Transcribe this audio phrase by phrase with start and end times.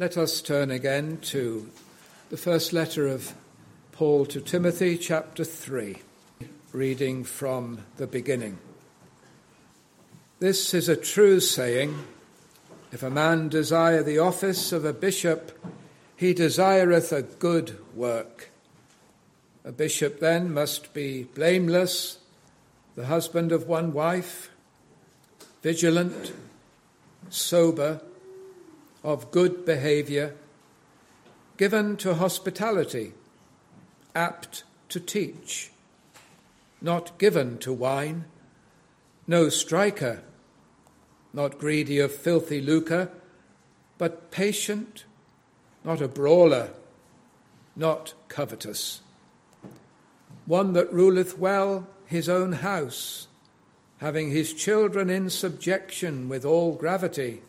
[0.00, 1.68] Let us turn again to
[2.30, 3.34] the first letter of
[3.90, 5.96] Paul to Timothy, chapter 3,
[6.72, 8.58] reading from the beginning.
[10.38, 11.98] This is a true saying
[12.92, 15.58] If a man desire the office of a bishop,
[16.14, 18.50] he desireth a good work.
[19.64, 22.18] A bishop then must be blameless,
[22.94, 24.48] the husband of one wife,
[25.60, 26.32] vigilant,
[27.30, 28.00] sober
[29.08, 30.34] of good behavior,
[31.56, 33.14] given to hospitality,
[34.14, 35.70] apt to teach,
[36.82, 38.26] not given to wine,
[39.26, 40.20] no striker,
[41.32, 43.08] not greedy of filthy lucre,
[43.96, 45.04] but patient,
[45.82, 46.68] not a brawler,
[47.74, 49.00] not covetous,
[50.44, 53.26] one that ruleth well his own house,
[54.02, 57.40] having his children in subjection with all gravity.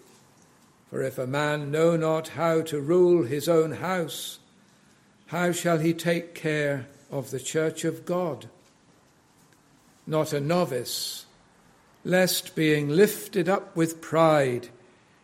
[0.89, 4.39] For if a man know not how to rule his own house,
[5.27, 8.49] how shall he take care of the church of God?
[10.07, 11.25] Not a novice,
[12.03, 14.69] lest being lifted up with pride,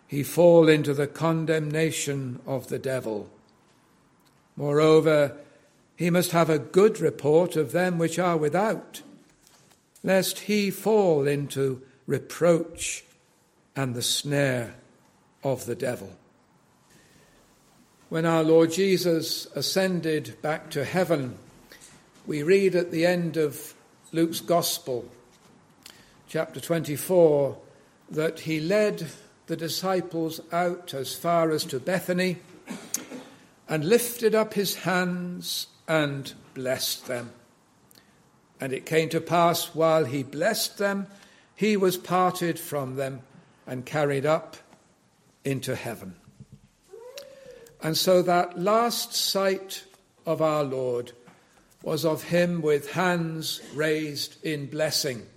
[0.07, 3.31] he fall into the condemnation of the devil.
[4.55, 5.35] Moreover,
[5.95, 9.01] he must have a good report of them which are without,
[10.03, 13.03] lest he fall into reproach
[13.75, 14.75] and the snare
[15.45, 16.11] of the devil.
[18.09, 21.37] When our Lord Jesus ascended back to heaven,
[22.25, 23.75] we read at the end of
[24.11, 25.07] Luke's Gospel,
[26.27, 27.57] chapter 24,
[28.09, 29.07] that he led
[29.45, 32.37] the disciples out as far as to Bethany
[33.69, 37.31] and lifted up his hands and blessed them.
[38.59, 41.05] And it came to pass while he blessed them,
[41.55, 43.21] he was parted from them
[43.67, 44.57] and carried up
[45.45, 46.15] into heaven.
[47.81, 49.83] And so that last sight
[50.25, 51.11] of our Lord
[51.83, 55.27] was of him with hands raised in blessing,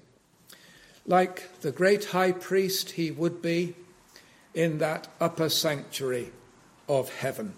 [1.07, 3.75] like the great high priest he would be
[4.55, 6.33] in that upper sanctuary
[6.89, 7.55] of heaven.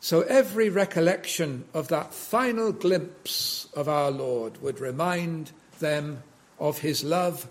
[0.00, 6.24] So every recollection of that final glimpse of our Lord would remind them
[6.58, 7.46] of his love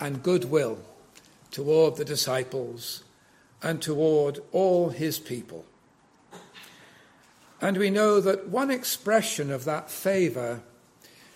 [0.00, 0.80] and goodwill
[1.52, 3.03] toward the disciples
[3.62, 5.64] and toward all his people.
[7.60, 10.60] And we know that one expression of that favour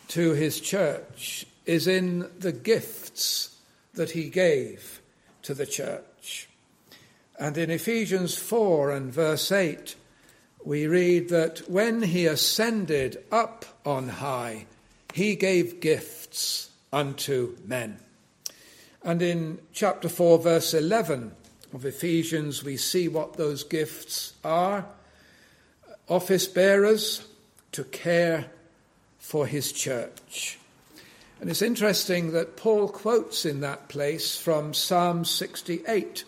[0.09, 3.57] to his church is in the gifts
[3.95, 5.01] that he gave
[5.43, 6.49] to the church.
[7.39, 9.95] And in Ephesians 4 and verse 8,
[10.65, 14.67] we read that when he ascended up on high,
[15.15, 17.99] he gave gifts unto men.
[19.03, 21.33] And in chapter 4, verse 11,
[21.73, 24.87] of Ephesians, we see what those gifts are
[26.09, 27.27] office bearers
[27.73, 28.47] to care
[29.19, 30.59] for his church.
[31.41, 36.25] And it's interesting that Paul quotes in that place from Psalm 68.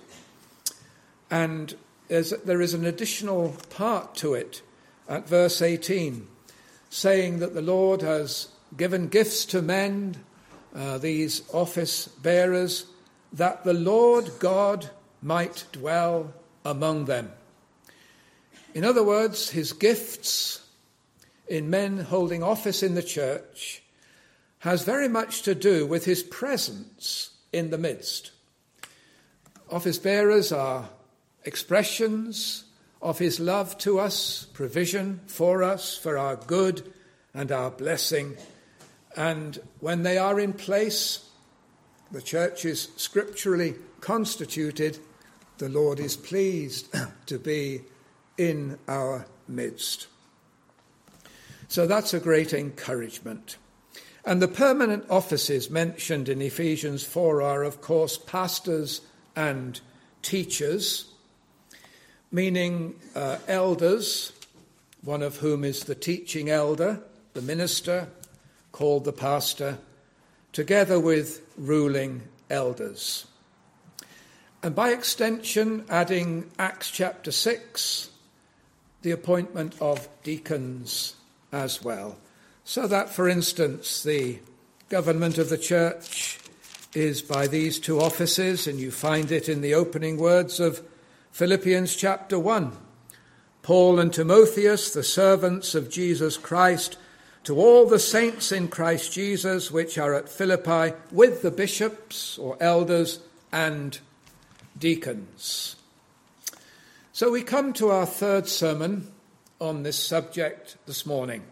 [1.30, 1.74] And
[2.08, 4.62] there is an additional part to it
[5.08, 6.28] at verse 18,
[6.90, 10.16] saying that the Lord has given gifts to men,
[10.74, 12.86] uh, these office bearers,
[13.32, 14.90] that the Lord God
[15.22, 16.32] might dwell
[16.64, 17.30] among them.
[18.74, 20.64] In other words, his gifts
[21.48, 23.82] in men holding office in the church
[24.60, 28.30] has very much to do with his presence in the midst.
[29.70, 30.88] Office bearers are
[31.44, 32.64] expressions
[33.02, 36.92] of his love to us, provision for us, for our good
[37.32, 38.36] and our blessing.
[39.16, 41.28] And when they are in place,
[42.12, 44.98] the church is scripturally constituted
[45.60, 46.88] the Lord is pleased
[47.26, 47.82] to be
[48.38, 50.06] in our midst.
[51.68, 53.58] So that's a great encouragement.
[54.24, 59.02] And the permanent offices mentioned in Ephesians 4 are, of course, pastors
[59.36, 59.78] and
[60.22, 61.12] teachers,
[62.32, 64.32] meaning uh, elders,
[65.02, 67.00] one of whom is the teaching elder,
[67.34, 68.08] the minister,
[68.72, 69.76] called the pastor,
[70.52, 73.26] together with ruling elders.
[74.62, 78.10] And by extension, adding Acts chapter 6,
[79.00, 81.16] the appointment of deacons
[81.50, 82.18] as well.
[82.64, 84.38] So that, for instance, the
[84.90, 86.38] government of the church
[86.94, 90.82] is by these two offices, and you find it in the opening words of
[91.32, 92.76] Philippians chapter 1.
[93.62, 96.98] Paul and Timotheus, the servants of Jesus Christ,
[97.44, 102.58] to all the saints in Christ Jesus which are at Philippi, with the bishops or
[102.60, 103.20] elders
[103.52, 103.98] and
[104.80, 105.76] deacons.
[107.12, 109.12] So we come to our third sermon
[109.60, 111.44] on this subject this morning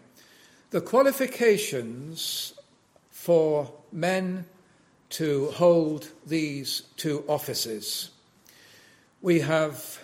[0.71, 2.53] the qualifications
[3.09, 4.45] for men
[5.09, 8.11] to hold these two offices.
[9.21, 9.99] We have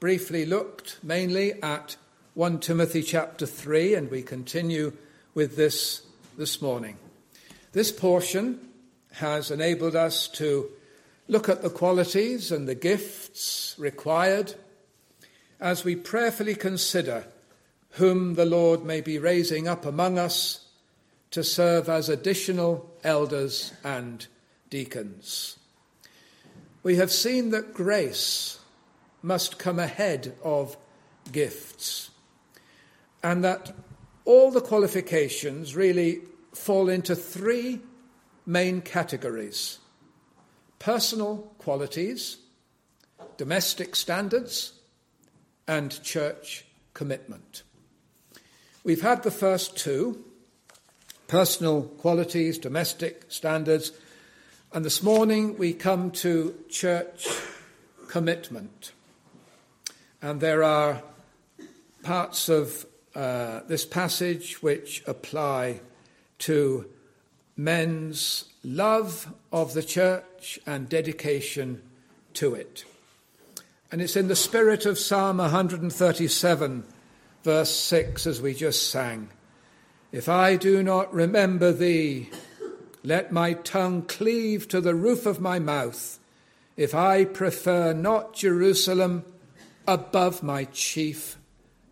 [0.00, 1.96] briefly looked mainly at
[2.34, 4.92] 1 Timothy chapter 3, and we continue
[5.34, 6.02] with this
[6.36, 6.96] this morning.
[7.72, 8.58] This portion
[9.12, 10.68] has enabled us to
[11.32, 14.52] look at the qualities and the gifts required
[15.58, 17.24] as we prayerfully consider
[17.92, 20.66] whom the Lord may be raising up among us
[21.30, 24.26] to serve as additional elders and
[24.68, 25.58] deacons.
[26.82, 28.58] We have seen that grace
[29.22, 30.76] must come ahead of
[31.30, 32.10] gifts,
[33.22, 33.74] and that
[34.26, 36.20] all the qualifications really
[36.52, 37.80] fall into three
[38.44, 39.78] main categories
[40.82, 42.38] personal qualities,
[43.36, 44.72] domestic standards,
[45.68, 47.62] and church commitment.
[48.82, 50.24] We've had the first two
[51.28, 53.92] personal qualities, domestic standards,
[54.72, 57.28] and this morning we come to church
[58.08, 58.90] commitment.
[60.20, 61.00] And there are
[62.02, 65.80] parts of uh, this passage which apply
[66.40, 66.90] to
[67.56, 71.82] men's love of the church and dedication
[72.34, 72.84] to it.
[73.90, 76.84] And it's in the spirit of Psalm 137
[77.42, 79.28] verse 6, as we just sang.
[80.10, 82.30] If I do not remember thee,
[83.02, 86.18] let my tongue cleave to the roof of my mouth.
[86.76, 89.24] If I prefer not Jerusalem
[89.86, 91.38] above my chief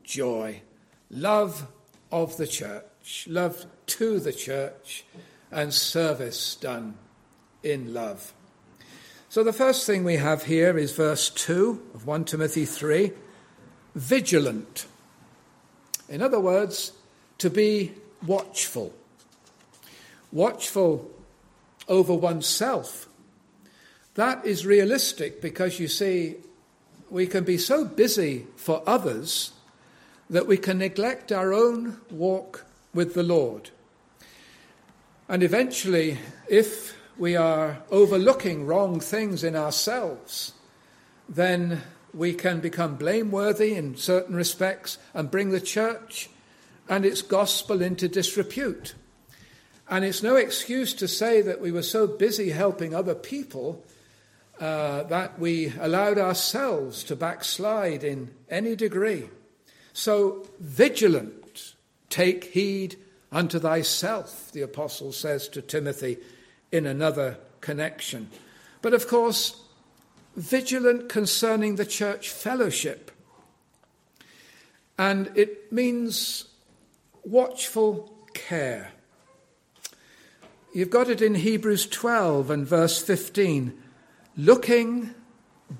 [0.05, 0.62] joy.
[1.11, 1.67] Love
[2.12, 5.05] of the church, love to the church,
[5.50, 6.94] and service done
[7.62, 8.32] in love.
[9.29, 13.12] So the first thing we have here is verse 2 of 1 Timothy 3
[13.94, 14.87] vigilant.
[16.08, 16.93] In other words,
[17.38, 17.93] to be
[18.26, 18.93] watchful.
[20.32, 21.11] Watchful
[21.88, 23.08] over oneself.
[24.14, 26.37] That is realistic because you see,
[27.08, 29.52] we can be so busy for others
[30.29, 33.70] that we can neglect our own walk with the Lord.
[35.31, 36.19] And eventually,
[36.49, 40.55] if we are overlooking wrong things in ourselves,
[41.29, 41.82] then
[42.12, 46.31] we can become blameworthy in certain respects and bring the church
[46.88, 48.94] and its gospel into disrepute.
[49.88, 53.85] And it's no excuse to say that we were so busy helping other people
[54.59, 59.31] uh, that we allowed ourselves to backslide in any degree.
[59.93, 61.76] So, vigilant,
[62.09, 62.97] take heed
[63.32, 66.19] unto thyself, the apostle says to Timothy
[66.73, 68.31] in another connection.
[68.82, 69.62] But of course,
[70.37, 73.11] vigilant concerning the church fellowship.
[74.99, 76.47] And it means
[77.25, 78.93] watchful care.
[80.73, 83.81] You've got it in Hebrews 12 and verse 15
[84.37, 85.15] looking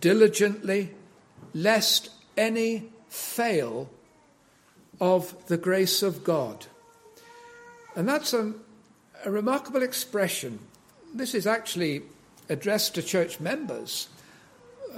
[0.01, 0.95] diligently,
[1.55, 3.89] lest any fail
[5.01, 6.67] of the grace of God.
[8.01, 8.55] And that's a,
[9.27, 10.59] a remarkable expression.
[11.15, 12.01] This is actually
[12.49, 14.09] addressed to church members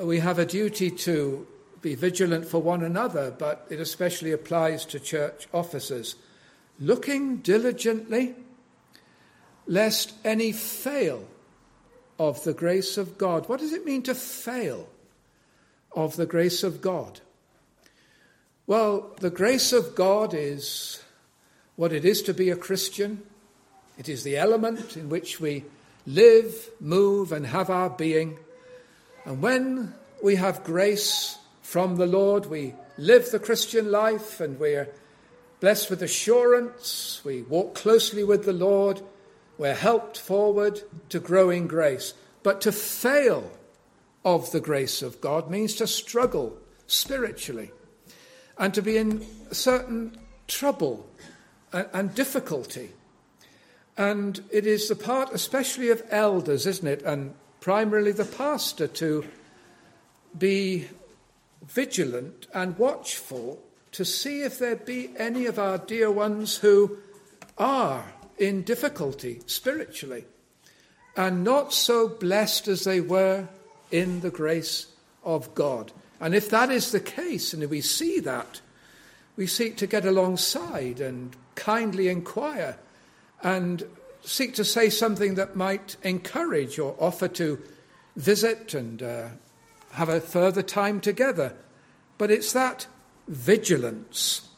[0.01, 1.47] we have a duty to
[1.81, 6.17] be vigilant for one another, but it especially applies to church officers.
[6.79, 8.35] Looking diligently,
[9.67, 11.27] lest any fail
[12.19, 13.49] of the grace of God.
[13.49, 14.89] What does it mean to fail
[15.93, 17.21] of the grace of God?
[18.67, 21.02] Well, the grace of God is
[21.83, 23.21] what it is to be a Christian.
[23.99, 25.65] It is the element in which we
[26.07, 28.39] live, move, and have our being.
[29.25, 34.91] And when we have grace from the Lord, we live the Christian life and we're
[35.59, 39.03] blessed with assurance, we walk closely with the Lord,
[39.59, 42.15] we're helped forward to grow in grace.
[42.45, 43.51] But to fail
[44.25, 47.73] of the grace of God means to struggle spiritually
[48.57, 51.09] and to be in certain trouble
[51.73, 52.91] and, difficulty.
[53.97, 59.25] And it is the part, especially of elders, isn't it, and primarily the pastor, to
[60.37, 60.89] be
[61.67, 63.63] vigilant and watchful
[63.93, 66.97] to see if there be any of our dear ones who
[67.59, 70.25] are in difficulty spiritually
[71.17, 73.47] and not so blessed as they were
[73.91, 74.87] in the grace
[75.23, 75.93] of God.
[76.21, 78.62] And if that is the case, and we see that,
[79.37, 82.77] we seek to get alongside and kindly inquire
[83.43, 83.85] and
[84.23, 87.61] seek to say something that might encourage or offer to
[88.17, 89.29] visit and uh,
[89.93, 91.55] have a further time together.
[92.23, 92.87] but it's that
[93.27, 94.49] vigilance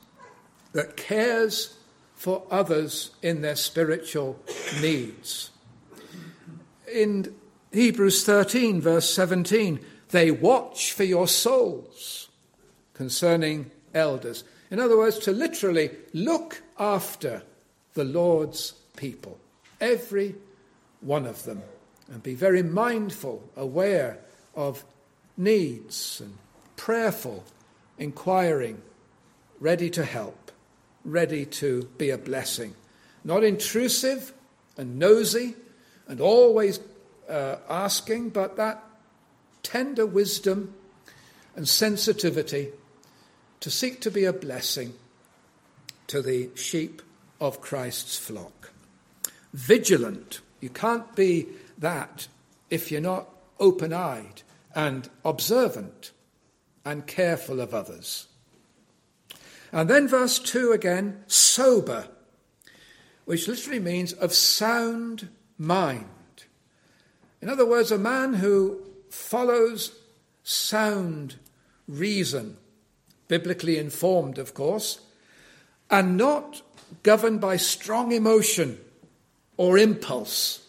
[0.73, 1.78] that cares
[2.14, 4.38] for others in their spiritual
[4.83, 5.50] needs.
[6.93, 7.35] In
[7.73, 12.28] Hebrews 13, verse 17, they watch for your souls
[12.93, 14.45] concerning elders.
[14.71, 17.42] In other words, to literally look after
[17.94, 19.38] the Lord's people,
[19.80, 20.35] every
[21.00, 21.62] one of them,
[22.11, 24.18] and be very mindful, aware
[24.54, 24.85] of
[25.37, 26.37] needs and
[26.76, 27.44] prayerful,
[27.99, 28.80] inquiring,
[29.61, 30.50] ready to help,
[31.04, 32.75] ready to be a blessing.
[33.23, 34.33] Not intrusive
[34.76, 35.54] and nosy
[36.09, 36.80] and always
[37.28, 38.83] uh, asking, but that
[39.62, 40.75] tender wisdom
[41.56, 42.71] and sensitivity
[43.64, 44.92] to seek to be a blessing
[46.06, 47.00] to the sheep
[47.40, 48.73] of Christ's flock.
[49.54, 50.42] Vigilant.
[50.61, 51.47] You can't be
[51.78, 52.28] that
[52.68, 53.26] if you're not
[53.59, 54.42] open eyed
[54.75, 56.11] and observant
[56.85, 58.26] and careful of others.
[59.73, 62.09] And then verse 2 again, sober,
[63.25, 66.44] which literally means of sound mind.
[67.40, 69.99] In other words, a man who follows
[70.42, 71.37] sound
[71.88, 72.59] reason,
[73.28, 75.00] biblically informed, of course,
[75.90, 76.62] and not
[77.02, 78.78] governed by strong emotion
[79.57, 80.66] or impulse.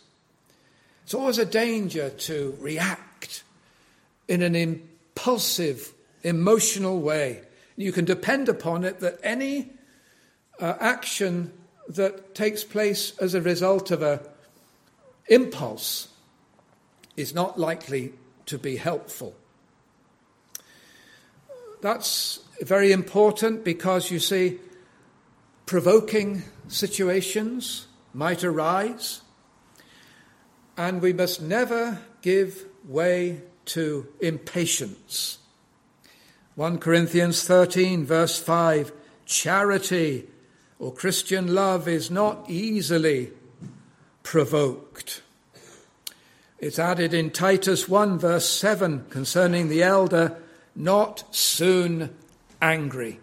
[1.03, 3.43] It's always a danger to react
[4.27, 5.93] in an impulsive,
[6.23, 7.41] emotional way.
[7.77, 9.69] You can depend upon it that any
[10.59, 11.51] uh, action
[11.89, 14.21] that takes place as a result of a
[15.27, 16.07] impulse
[17.15, 18.13] is not likely
[18.47, 19.35] to be helpful.
[21.81, 24.59] That's very important because you see,
[25.65, 29.21] provoking situations might arise,
[30.77, 35.39] and we must never give way to impatience.
[36.55, 38.91] 1 Corinthians 13, verse 5
[39.25, 40.27] Charity
[40.77, 43.31] or Christian love is not easily
[44.23, 45.21] provoked.
[46.59, 50.37] It's added in Titus 1, verse 7, concerning the elder,
[50.75, 52.15] not soon
[52.65, 53.19] angry.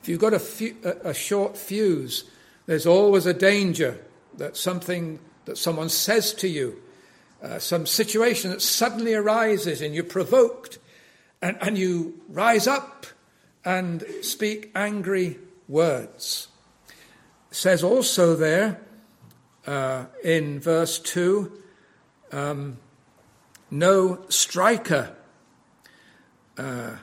[0.00, 2.24] If you've got a, fu- a, short fuse,
[2.66, 4.00] there's always a danger
[4.38, 6.80] that something that someone says to you,
[7.42, 10.78] uh, some situation that suddenly arises and you're provoked
[11.40, 13.06] and, and you rise up
[13.64, 15.38] and speak angry
[15.68, 16.48] words.
[17.50, 18.80] It says also there
[19.66, 21.52] uh, in verse 2
[22.32, 22.78] um,
[23.70, 25.14] no striker,
[26.58, 26.96] uh,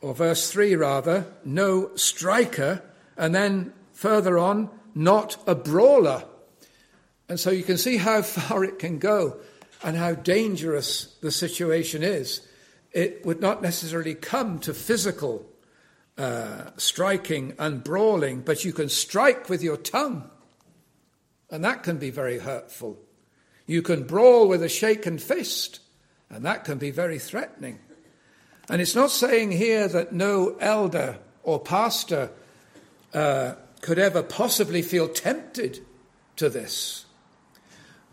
[0.00, 2.82] or verse 3 rather, no striker,
[3.16, 6.24] and then further on, not a brawler.
[7.28, 9.38] And so you can see how far it can go
[9.82, 12.46] and how dangerous the situation is.
[12.92, 15.46] It would not necessarily come to physical
[16.18, 20.28] uh, striking and brawling, but you can strike with your tongue,
[21.50, 22.98] and that can be very hurtful.
[23.66, 25.80] You can brawl with a shaken fist,
[26.28, 27.78] and that can be very threatening.
[28.70, 32.30] And it's not saying here that no elder or pastor
[33.12, 35.80] uh, could ever possibly feel tempted
[36.36, 37.04] to this.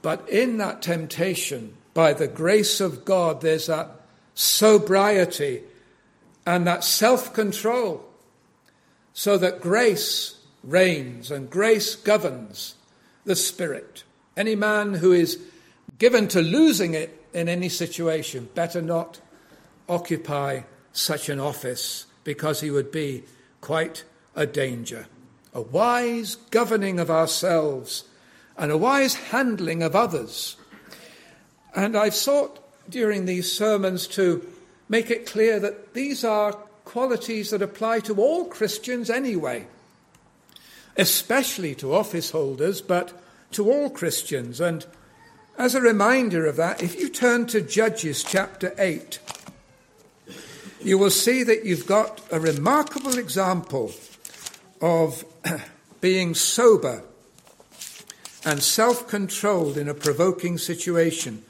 [0.02, 4.02] But in that temptation, by the grace of God, there's that
[4.34, 5.62] sobriety
[6.44, 8.04] and that self control,
[9.14, 12.74] so that grace reigns and grace governs
[13.26, 14.04] the spirit.
[14.36, 15.40] Any man who is
[16.00, 19.20] given to losing it in any situation better not
[19.90, 20.62] occupy
[20.94, 23.24] such an office because he would be
[23.62, 24.04] quite
[24.36, 25.08] a danger.
[25.54, 28.04] A wise governing of ourselves
[28.58, 30.58] and a wise handling of others.
[31.76, 34.46] And I've sought during these sermons to
[34.90, 36.54] make it clear that these are
[36.86, 39.68] qualities that apply to all Christians anyway,
[40.96, 43.14] especially to office holders, but
[43.52, 44.60] to all Christians.
[44.62, 44.86] And
[45.58, 49.20] as a reminder of that, if you turn to Judges chapter 8,
[50.88, 53.92] you will see that you've got a remarkable example
[54.80, 55.26] of
[56.02, 57.04] being sober
[58.46, 61.44] and self controlled in a provoking situation.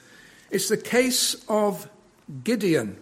[0.50, 1.88] It's the case of
[2.44, 2.98] Gideon.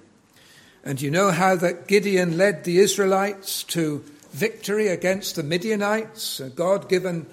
[0.84, 6.50] And you know how that Gideon led the Israelites to victory against the Midianites, a
[6.50, 7.27] God given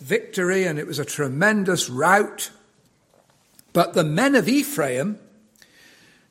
[0.00, 2.50] victory, and it was a tremendous rout.
[3.72, 5.18] But the men of Ephraim,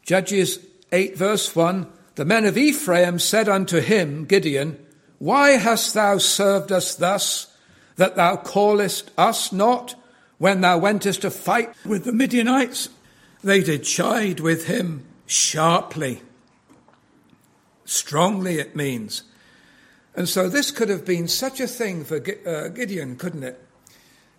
[0.03, 0.59] Judges
[0.91, 4.77] 8, verse 1, the men of Ephraim said unto him, Gideon,
[5.19, 7.55] Why hast thou served us thus,
[7.95, 9.95] that thou callest us not
[10.37, 12.89] when thou wentest to fight with the Midianites?
[13.43, 16.21] They did chide with him sharply.
[17.85, 19.23] Strongly, it means.
[20.15, 23.65] And so this could have been such a thing for uh, Gideon, couldn't it?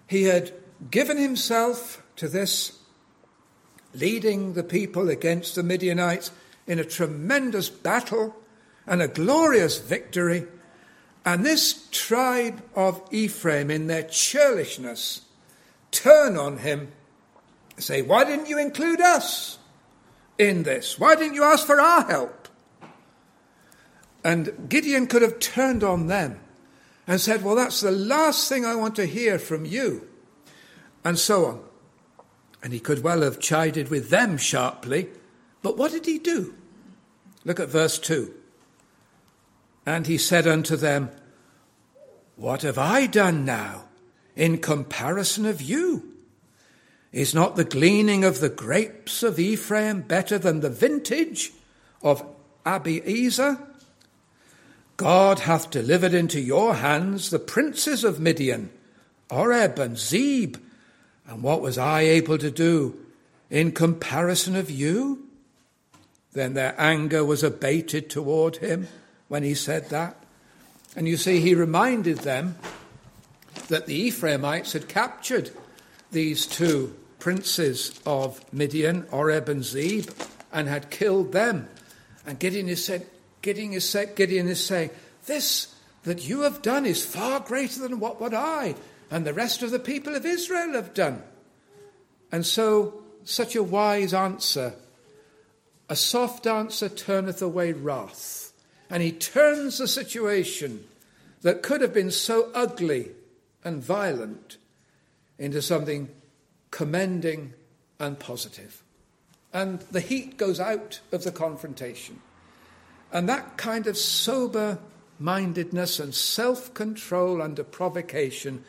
[0.07, 0.53] He had
[0.91, 2.79] given himself to this,
[3.95, 6.31] leading the people against the Midianites
[6.66, 8.37] in a tremendous battle
[8.87, 10.47] and a glorious victory.
[11.25, 15.21] And this tribe of Ephraim, in their churlishness,
[15.90, 16.92] turn on him,
[17.78, 19.59] say, Why didn't you include us
[20.38, 20.99] in this?
[20.99, 22.49] Why didn't you ask for our help?
[24.25, 26.40] And Gideon could have turned on them
[27.07, 30.09] and said, Well, that's the last thing I want to hear from you,
[31.04, 31.64] and so on.
[32.62, 35.09] And he could well have chided with them sharply,
[35.62, 36.54] but what did he do?
[37.45, 38.33] Look at verse 2.
[39.87, 41.11] And he said unto them,
[42.37, 43.85] What have I done now
[44.37, 46.09] in comparison of you?
[47.12, 51.52] Is not the gleaning of the grapes of Ephraim better than the vintage
[52.02, 52.25] of
[52.64, 53.61] Abiezer?
[54.97, 58.71] God hath delivered into your hands the princes of Midian,
[59.31, 60.57] Oreb and Zeb.
[61.26, 62.97] And what was I able to do
[63.50, 65.28] in comparison of you?
[66.33, 68.89] Then their anger was abated toward him
[69.29, 70.17] when he said that.
[70.97, 72.57] And you see, he reminded them
[73.69, 75.51] that the Ephraimites had captured
[76.11, 80.11] these two princes of Midian, Oreb and Zeb,
[80.53, 81.69] and had killed them.
[82.27, 83.07] And Gideon is, said,
[83.41, 84.91] Gideon is, Gideon is saying,
[85.27, 85.75] This
[86.05, 88.75] that you have done is far greater than what, what I
[89.12, 91.23] and the rest of the people of Israel have done.
[92.33, 94.73] And so, such a wise answer
[95.93, 98.55] a soft answer turneth away wrath.
[98.89, 100.87] And he turns the situation
[101.43, 103.11] that could have been so ugly
[103.63, 104.57] and violent
[105.39, 106.09] into something
[106.71, 107.53] commending
[108.01, 108.83] and positive.
[109.53, 112.23] And the heat goes out of the confrontation.
[113.13, 114.79] And that kind of sober
[115.19, 118.64] mindedness and self control under provocation,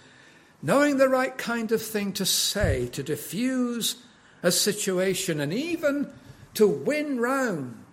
[0.61, 3.95] knowing the right kind of thing to say to diffuse
[4.41, 6.11] a situation and even
[6.55, 7.83] to win round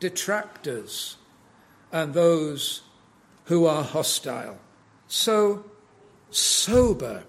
[0.00, 1.16] detractors
[1.92, 2.82] and those
[3.44, 4.58] who are hostile.
[5.08, 5.64] So
[6.30, 7.24] sober,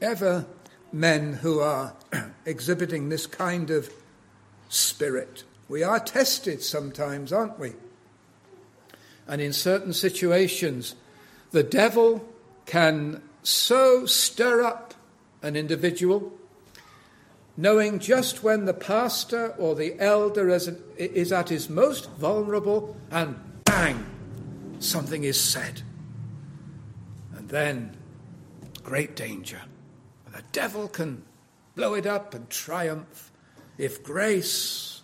[0.00, 0.46] ever
[0.92, 1.94] men who are
[2.46, 3.92] exhibiting this kind of
[4.68, 5.44] spirit.
[5.68, 7.72] We are tested sometimes, aren't we?
[9.26, 10.94] And in certain situations,
[11.50, 12.28] the devil
[12.66, 14.94] can so stir up
[15.42, 16.32] an individual
[17.62, 24.04] knowing just when the pastor or the elder is at his most vulnerable, and bang,
[24.80, 25.80] something is said.
[27.36, 27.96] And then,
[28.82, 29.60] great danger.
[30.32, 31.22] The devil can
[31.76, 33.30] blow it up and triumph
[33.78, 35.02] if grace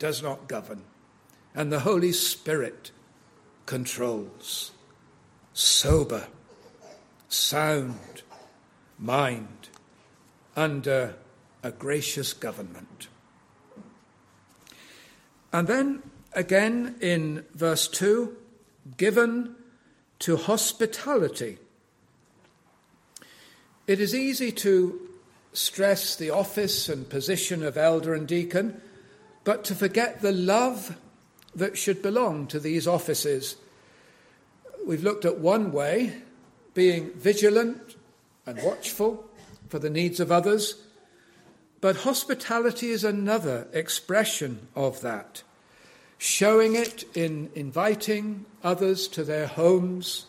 [0.00, 0.82] does not govern
[1.54, 2.90] and the Holy Spirit
[3.64, 4.72] controls.
[5.52, 6.26] Sober,
[7.28, 8.22] sound
[8.98, 9.68] mind
[10.56, 11.14] under
[11.62, 13.08] a gracious government.
[15.52, 16.02] And then
[16.34, 18.36] again in verse 2
[18.96, 19.54] given
[20.20, 21.58] to hospitality.
[23.86, 25.08] It is easy to
[25.52, 28.80] stress the office and position of elder and deacon,
[29.44, 30.96] but to forget the love
[31.54, 33.56] that should belong to these offices.
[34.86, 36.22] We've looked at one way,
[36.74, 37.96] being vigilant
[38.46, 39.28] and watchful
[39.68, 40.76] for the needs of others,
[41.82, 45.42] but hospitality is another expression of that,
[46.16, 50.26] showing it in inviting others to their homes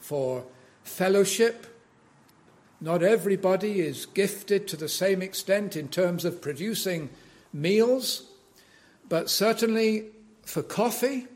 [0.00, 0.46] for
[0.82, 1.66] fellowship.
[2.80, 7.10] Not everybody is gifted to the same extent in terms of producing
[7.52, 8.22] meals,
[9.10, 10.06] but certainly
[10.42, 11.26] for coffee,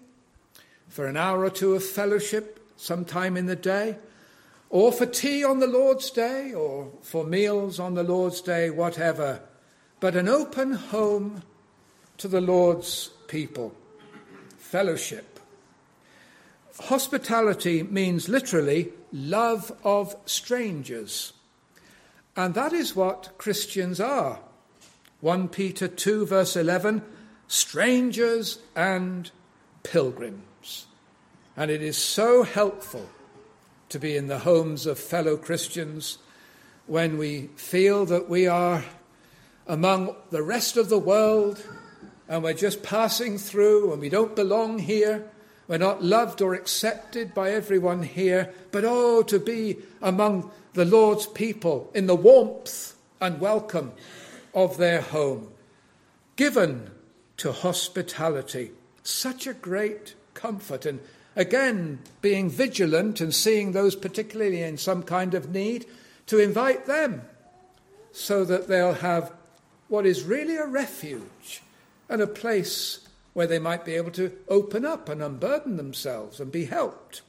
[0.88, 3.98] for an hour or two of fellowship sometime in the day,
[4.72, 9.40] or for tea on the Lord's Day, or for meals on the Lord's Day, whatever,
[10.00, 11.42] but an open home
[12.16, 13.74] to the Lord's people.
[14.56, 15.38] Fellowship.
[16.80, 21.34] Hospitality means literally love of strangers.
[22.34, 24.40] And that is what Christians are.
[25.20, 27.02] 1 Peter 2, verse 11
[27.46, 29.30] strangers and
[29.82, 30.86] pilgrims.
[31.58, 33.06] And it is so helpful
[33.92, 36.16] to be in the homes of fellow Christians
[36.86, 38.82] when we feel that we are
[39.66, 41.62] among the rest of the world
[42.26, 45.28] and we're just passing through and we don't belong here.
[45.68, 51.26] We're not loved or accepted by everyone here, but oh, to be among the Lord's
[51.26, 53.92] people in the warmth and welcome
[54.54, 55.52] of their home,
[56.36, 56.90] given
[57.36, 58.70] to hospitality.
[59.02, 60.86] Such a great comfort.
[60.86, 61.00] And
[61.36, 65.86] again, being vigilant and seeing those particularly in some kind of need,
[66.26, 67.22] to invite them
[68.12, 69.32] so that they'll have
[69.88, 71.62] what is really a refuge
[72.08, 73.00] and a place
[73.32, 77.22] where they might be able to open up and unburden themselves and be helped.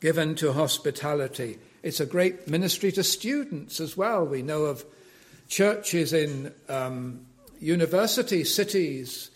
[0.00, 1.58] Given to hospitality.
[1.82, 4.24] It's a great ministry to students as well.
[4.24, 4.84] We know of
[5.48, 7.26] churches in um,
[7.60, 9.30] university cities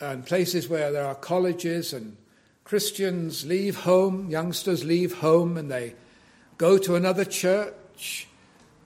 [0.00, 2.16] and places where there are colleges and
[2.70, 5.96] Christians leave home, youngsters leave home, and they
[6.56, 8.28] go to another church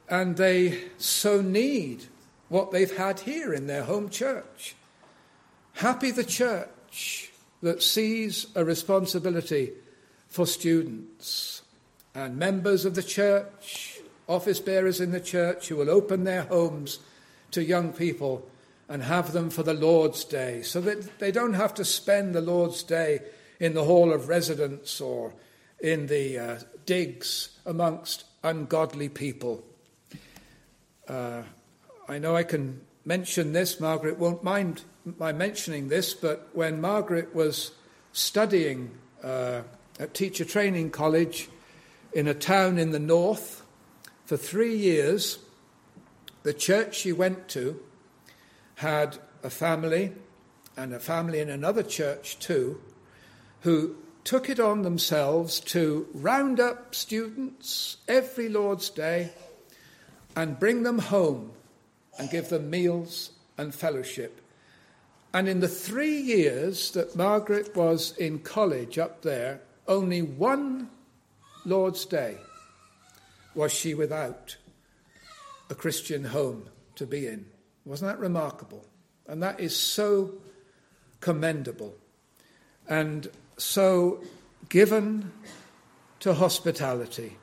[0.09, 2.05] and they so need
[2.49, 4.75] what they've had here in their home church.
[5.75, 9.73] Happy the church that sees a responsibility
[10.29, 11.61] for students
[12.14, 17.01] and members of the church, office bearers in the church who will open their homes
[17.51, 18.49] to young people
[18.88, 22.40] and have them for the Lord's Day so that they don't have to spend the
[22.40, 23.20] Lord's Day
[23.60, 25.34] in the hall of residence or
[25.80, 29.64] in the uh, digs amongst ungodly people.
[31.08, 31.42] Uh,
[32.08, 34.82] I know I can mention this, Margaret won't mind
[35.18, 37.72] my mentioning this, but when Margaret was
[38.12, 38.90] studying
[39.22, 39.62] uh,
[39.98, 41.48] at Teacher Training College
[42.12, 43.62] in a town in the north
[44.24, 45.38] for three years,
[46.42, 47.80] the church she went to
[48.76, 50.12] had a family,
[50.76, 52.80] and a family in another church too,
[53.64, 59.33] who took it on themselves to round up students every Lord's Day
[60.37, 61.50] and bring them home
[62.18, 64.42] and give them meals and fellowship.
[65.33, 70.90] And in the three years that Margaret was in college up there, only one
[71.64, 72.37] Lord's Day
[73.55, 74.59] was she without
[75.70, 77.46] a Christian home to be in.
[77.87, 78.85] Wasn't that remarkable?
[79.27, 80.35] And that is so
[81.20, 81.94] commendable
[82.88, 84.22] and so
[84.68, 85.32] given
[86.20, 87.36] to hospitality.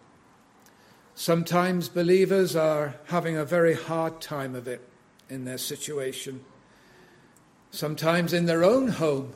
[1.15, 4.81] Sometimes believers are having a very hard time of it
[5.29, 6.43] in their situation,
[7.69, 9.33] sometimes in their own home,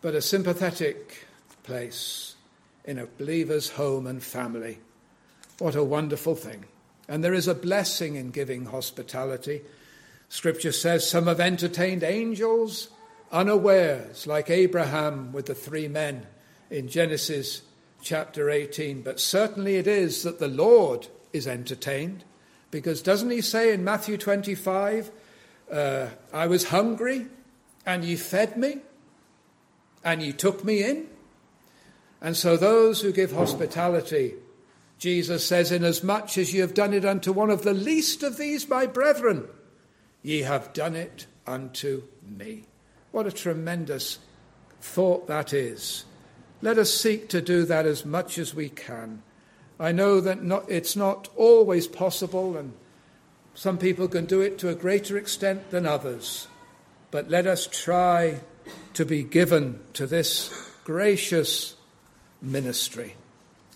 [0.00, 1.26] but a sympathetic
[1.62, 2.36] place
[2.84, 4.78] in a believer's home and family.
[5.58, 6.64] What a wonderful thing.
[7.08, 9.62] And there is a blessing in giving hospitality.
[10.28, 12.88] Scripture says some have entertained angels
[13.32, 16.26] unawares, like Abraham with the three men
[16.70, 17.62] in Genesis
[18.02, 19.02] chapter 18.
[19.02, 22.24] But certainly it is that the Lord is entertained,
[22.70, 25.10] because doesn't he say in Matthew 25,
[25.70, 27.26] uh, I was hungry,
[27.84, 28.78] and ye fed me,
[30.04, 31.06] and ye took me in?
[32.20, 34.34] And so those who give hospitality
[34.98, 38.68] Jesus says, Inasmuch as ye have done it unto one of the least of these,
[38.68, 39.48] my brethren,
[40.22, 42.64] ye have done it unto me.
[43.18, 44.20] What a tremendous
[44.80, 46.04] thought that is.
[46.62, 49.24] Let us seek to do that as much as we can.
[49.80, 52.74] I know that not, it's not always possible, and
[53.56, 56.46] some people can do it to a greater extent than others.
[57.10, 58.38] But let us try
[58.94, 61.74] to be given to this gracious
[62.40, 63.16] ministry.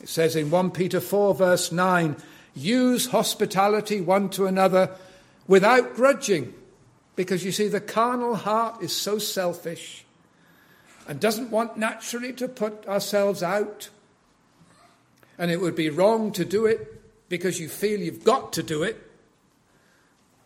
[0.00, 2.14] It says in 1 Peter 4, verse 9,
[2.54, 4.90] use hospitality one to another
[5.48, 6.54] without grudging.
[7.14, 10.04] Because you see, the carnal heart is so selfish
[11.06, 13.90] and doesn't want naturally to put ourselves out.
[15.38, 18.82] And it would be wrong to do it because you feel you've got to do
[18.82, 19.10] it,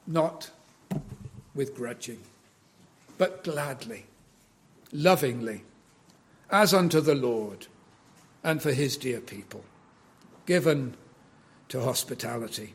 [0.06, 0.50] not
[1.54, 2.20] with grudging,
[3.18, 4.06] but gladly,
[4.92, 5.62] lovingly,
[6.50, 7.66] as unto the Lord
[8.44, 9.64] and for his dear people,
[10.46, 10.94] given
[11.68, 12.74] to hospitality.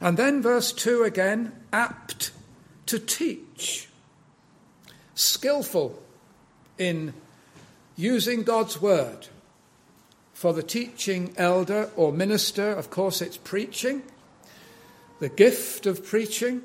[0.00, 2.32] And then verse 2 again apt
[2.86, 3.88] to teach,
[5.14, 6.02] skillful
[6.78, 7.14] in
[7.96, 9.28] using God's word.
[10.32, 14.02] For the teaching elder or minister, of course, it's preaching,
[15.20, 16.62] the gift of preaching.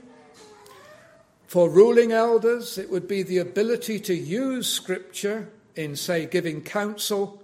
[1.46, 7.44] For ruling elders, it would be the ability to use Scripture in, say, giving counsel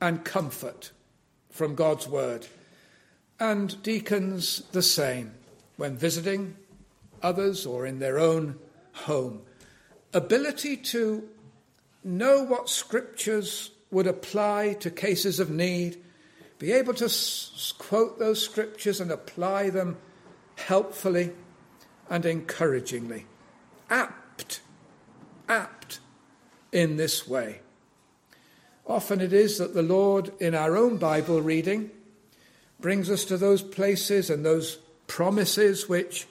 [0.00, 0.90] and comfort
[1.50, 2.46] from God's word.
[3.38, 5.32] And deacons, the same,
[5.76, 6.56] when visiting
[7.22, 8.58] others or in their own
[8.92, 9.42] home.
[10.12, 11.28] Ability to
[12.02, 16.02] know what scriptures would apply to cases of need,
[16.58, 19.96] be able to s- quote those scriptures and apply them
[20.56, 21.32] helpfully
[22.08, 23.26] and encouragingly.
[23.88, 24.60] Apt,
[25.48, 26.00] apt
[26.72, 27.60] in this way.
[28.86, 31.90] Often it is that the Lord, in our own Bible reading,
[32.80, 36.26] brings us to those places and those promises which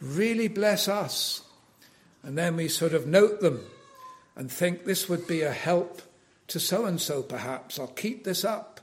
[0.00, 1.42] really bless us
[2.22, 3.64] And then we sort of note them
[4.36, 6.02] and think this would be a help
[6.48, 7.78] to so and so, perhaps.
[7.78, 8.80] I'll keep this up.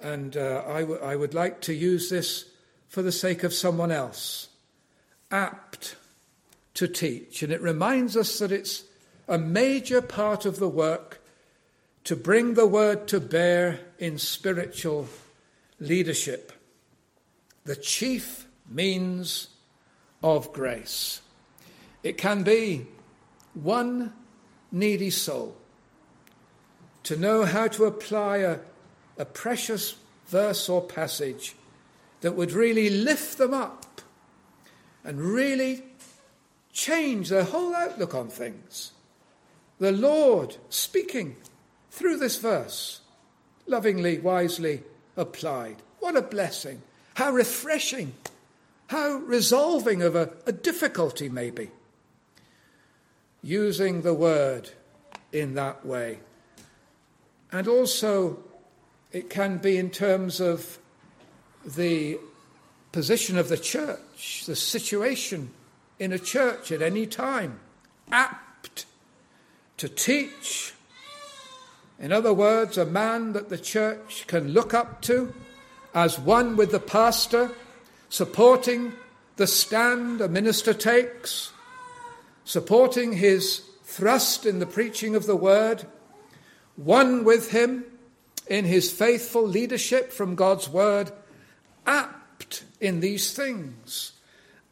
[0.00, 2.46] And uh, I, w- I would like to use this
[2.88, 4.48] for the sake of someone else.
[5.30, 5.96] Apt
[6.74, 7.42] to teach.
[7.42, 8.84] And it reminds us that it's
[9.28, 11.20] a major part of the work
[12.04, 15.08] to bring the word to bear in spiritual
[15.80, 16.52] leadership.
[17.64, 19.48] The chief means
[20.24, 21.20] of grace.
[22.02, 22.86] It can be
[23.52, 24.14] one
[24.72, 25.54] needy soul
[27.02, 28.58] to know how to apply a,
[29.18, 31.54] a precious verse or passage
[32.22, 34.00] that would really lift them up
[35.04, 35.82] and really
[36.72, 38.92] change their whole outlook on things.
[39.78, 41.36] The Lord speaking
[41.90, 43.00] through this verse,
[43.66, 44.82] lovingly, wisely
[45.18, 45.76] applied.
[46.00, 46.80] What a blessing!
[47.12, 48.14] How refreshing!
[48.94, 51.72] How resolving of a, a difficulty, maybe.
[53.42, 54.70] Using the word
[55.32, 56.20] in that way.
[57.50, 58.38] And also,
[59.10, 60.78] it can be in terms of
[61.66, 62.20] the
[62.92, 65.50] position of the church, the situation
[65.98, 67.58] in a church at any time,
[68.12, 68.86] apt
[69.78, 70.72] to teach.
[71.98, 75.34] In other words, a man that the church can look up to
[75.92, 77.50] as one with the pastor,
[78.14, 78.92] supporting
[79.34, 81.50] the stand a minister takes,
[82.44, 85.84] supporting his thrust in the preaching of the word
[86.76, 87.84] one with him
[88.46, 91.10] in his faithful leadership from God's word,
[91.86, 94.12] apt in these things,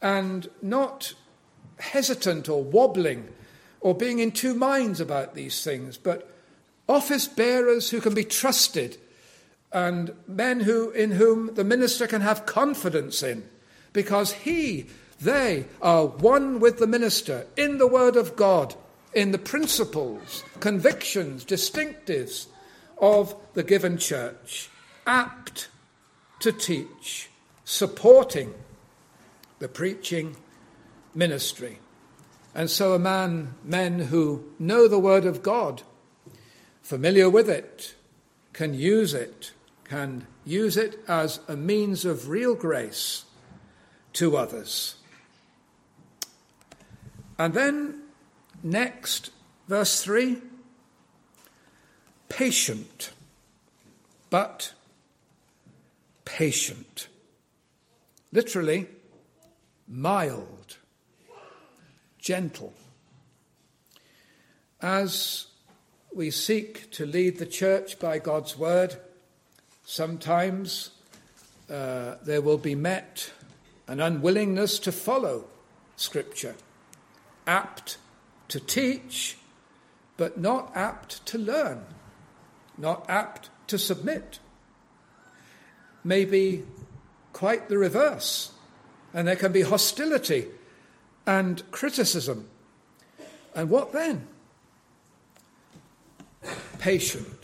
[0.00, 1.14] and not
[1.80, 3.28] hesitant or wobbling
[3.80, 6.32] or being in two minds about these things, but
[6.88, 8.98] office bearers who can be trusted
[9.72, 13.48] and men who, in whom the minister can have confidence in,
[13.92, 14.86] because he,
[15.20, 18.74] they are one with the minister in the Word of God
[19.12, 22.46] in the principles, convictions, distinctives
[22.98, 24.70] of the given church,
[25.06, 25.68] apt
[26.40, 27.28] to teach,
[27.64, 28.54] supporting
[29.58, 30.36] the preaching
[31.14, 31.78] ministry.
[32.54, 35.82] And so a man, men who know the word of God,
[36.82, 37.94] familiar with it,
[38.52, 39.52] can use it,
[39.84, 43.24] can use it as a means of real grace
[44.14, 44.96] to others.
[47.38, 48.02] And then
[48.62, 49.30] Next,
[49.66, 50.38] verse 3
[52.28, 53.12] patient,
[54.30, 54.72] but
[56.24, 57.08] patient.
[58.30, 58.86] Literally,
[59.86, 60.78] mild,
[62.18, 62.72] gentle.
[64.80, 65.48] As
[66.14, 68.96] we seek to lead the church by God's word,
[69.92, 70.90] sometimes
[71.68, 73.30] uh, there will be met
[73.86, 75.44] an unwillingness to follow
[75.96, 76.54] Scripture,
[77.46, 77.98] apt
[78.48, 79.36] to teach,
[80.16, 81.84] but not apt to learn,
[82.78, 84.38] not apt to submit.
[86.02, 86.64] Maybe
[87.34, 88.52] quite the reverse,
[89.12, 90.46] and there can be hostility
[91.26, 92.48] and criticism.
[93.54, 94.26] And what then?
[96.78, 97.41] Patient.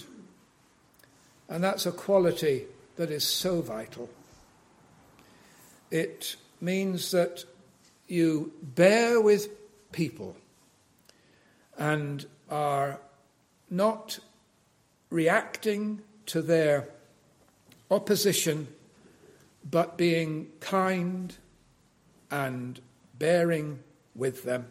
[1.48, 4.10] And that's a quality that is so vital.
[5.90, 7.44] It means that
[8.06, 9.48] you bear with
[9.92, 10.36] people
[11.78, 13.00] and are
[13.70, 14.18] not
[15.10, 16.88] reacting to their
[17.90, 18.68] opposition,
[19.70, 21.34] but being kind
[22.30, 22.80] and
[23.18, 23.78] bearing
[24.14, 24.66] with them.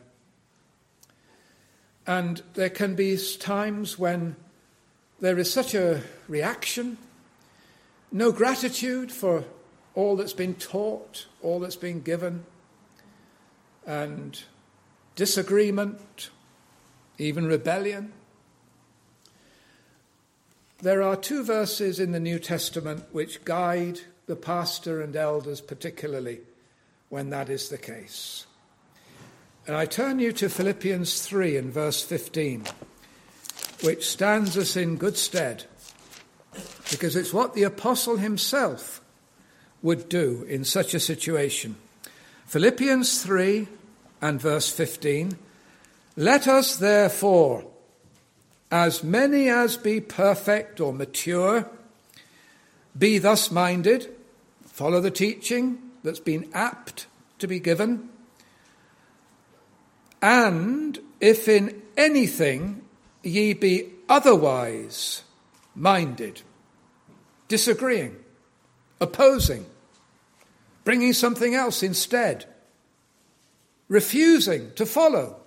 [2.06, 4.36] And there can be times when
[5.20, 6.98] there is such a reaction,
[8.12, 9.44] no gratitude for
[9.96, 12.46] all that's been taught, all that's been given,
[13.86, 14.44] and
[15.16, 16.30] disagreement,
[17.18, 18.14] even rebellion.
[20.80, 26.42] There are two verses in the New Testament which guide the pastor and elders, particularly
[27.10, 28.46] when that is the case.
[29.66, 32.66] And I turn you to Philippians 3 and verse 15,
[33.82, 35.66] which stands us in good stead,
[36.90, 39.02] because it's what the apostle himself
[39.82, 41.76] would do in such a situation.
[42.46, 43.68] Philippians 3
[44.22, 45.38] and verse 15
[46.20, 47.64] let us therefore,
[48.72, 51.70] as many as be perfect or mature,
[52.98, 54.10] be thus minded,
[54.66, 57.06] follow the teaching that's been apt
[57.38, 58.10] to be given,
[60.20, 62.82] and if in anything
[63.28, 65.24] ye be otherwise
[65.76, 66.42] minded,
[67.48, 68.16] disagreeing,
[69.00, 69.66] opposing,
[70.84, 72.46] bringing something else instead,
[73.90, 75.38] refusing to follow,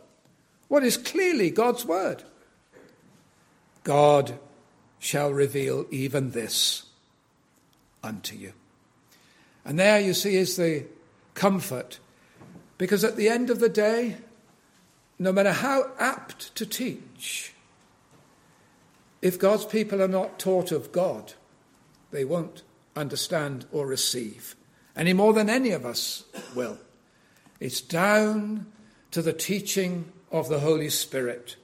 [0.69, 2.23] what is clearly God's word.
[3.83, 4.39] God
[4.99, 6.85] shall reveal even this
[8.05, 8.53] unto you.
[9.65, 10.85] And there you see is the
[11.35, 11.99] comfort,
[12.79, 14.17] because at the end of the day,
[15.19, 17.53] no matter how apt to teach,
[19.23, 21.35] if God's people are not taught of God,
[22.11, 22.63] they won't
[22.97, 24.57] understand or receive
[24.97, 26.79] any more than any of us will.
[27.59, 28.67] It's down
[29.11, 31.57] to the teaching of the Holy Spirit,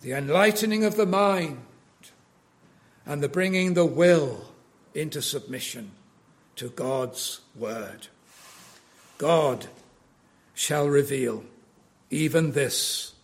[0.00, 1.58] the enlightening of the mind,
[3.04, 4.52] and the bringing the will
[4.94, 5.92] into submission
[6.56, 8.08] to God's word.
[9.18, 9.66] God
[10.54, 11.44] shall reveal
[12.10, 13.14] even this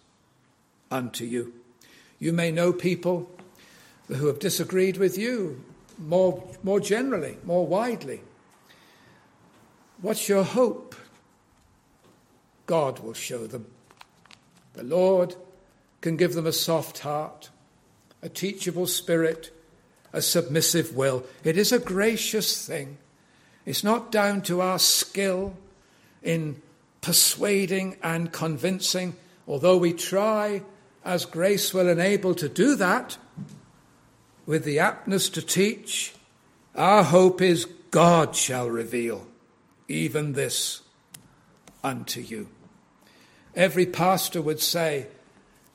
[0.90, 1.52] unto you.
[2.18, 3.30] You may know people
[4.08, 5.62] who have disagreed with you
[5.98, 8.20] more, more generally, more widely.
[10.00, 10.94] What's your hope?
[12.66, 13.66] God will show them.
[14.74, 15.34] The Lord
[16.00, 17.50] can give them a soft heart,
[18.22, 19.52] a teachable spirit,
[20.12, 21.24] a submissive will.
[21.44, 22.98] It is a gracious thing.
[23.66, 25.56] It's not down to our skill
[26.22, 26.62] in
[27.00, 29.16] persuading and convincing,
[29.46, 30.62] although we try
[31.04, 33.18] as grace will enable to do that
[34.48, 36.14] with the aptness to teach.
[36.74, 39.26] Our hope is God shall reveal
[39.88, 40.80] even this
[41.84, 42.48] unto you.
[43.54, 45.08] Every pastor would say,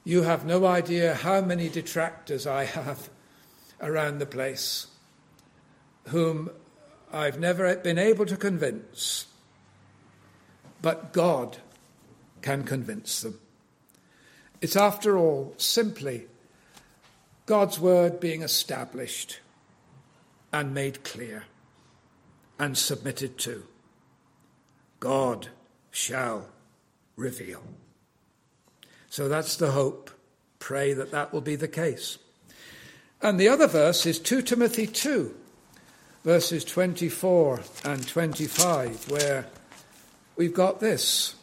[0.03, 3.11] You have no idea how many detractors I have
[3.79, 4.87] around the place
[6.07, 6.49] whom
[7.11, 9.27] I've never been able to convince,
[10.81, 11.57] but God
[12.41, 13.39] can convince them.
[14.61, 16.25] It's, after all, simply
[17.45, 19.39] God's word being established
[20.51, 21.45] and made clear
[22.59, 23.63] and submitted to.
[24.99, 25.49] God
[25.91, 26.47] shall
[27.15, 27.63] reveal.
[29.09, 30.09] So that's the hope.
[30.59, 32.17] Pray that that will be the case.
[33.21, 35.35] And the other verse is 2 Timothy 2
[36.23, 39.45] verses 24 and 25, where
[40.35, 41.35] we've got this.